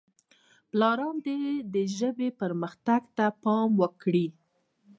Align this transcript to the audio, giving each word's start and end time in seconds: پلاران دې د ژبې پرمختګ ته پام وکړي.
پلاران 0.69 1.15
دې 1.25 1.39
د 1.73 1.75
ژبې 1.97 2.29
پرمختګ 2.41 3.01
ته 3.17 3.25
پام 3.43 3.69
وکړي. 3.81 4.27